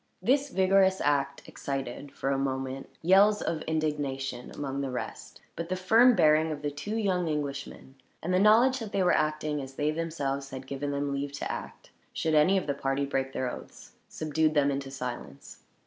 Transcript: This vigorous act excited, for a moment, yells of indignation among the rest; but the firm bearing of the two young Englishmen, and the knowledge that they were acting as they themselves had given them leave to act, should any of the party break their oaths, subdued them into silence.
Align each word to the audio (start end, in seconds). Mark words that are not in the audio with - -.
This 0.19 0.49
vigorous 0.49 0.99
act 0.99 1.47
excited, 1.47 2.11
for 2.11 2.31
a 2.31 2.37
moment, 2.39 2.89
yells 3.03 3.39
of 3.39 3.61
indignation 3.67 4.49
among 4.49 4.81
the 4.81 4.89
rest; 4.89 5.41
but 5.55 5.69
the 5.69 5.75
firm 5.75 6.15
bearing 6.15 6.51
of 6.51 6.63
the 6.63 6.71
two 6.71 6.95
young 6.97 7.29
Englishmen, 7.29 7.93
and 8.23 8.33
the 8.33 8.39
knowledge 8.39 8.79
that 8.79 8.93
they 8.93 9.03
were 9.03 9.11
acting 9.13 9.61
as 9.61 9.75
they 9.75 9.91
themselves 9.91 10.49
had 10.49 10.65
given 10.65 10.89
them 10.89 11.13
leave 11.13 11.33
to 11.33 11.51
act, 11.51 11.91
should 12.13 12.33
any 12.33 12.57
of 12.57 12.65
the 12.65 12.73
party 12.73 13.05
break 13.05 13.33
their 13.33 13.51
oaths, 13.51 13.91
subdued 14.09 14.55
them 14.55 14.71
into 14.71 14.89
silence. 14.89 15.59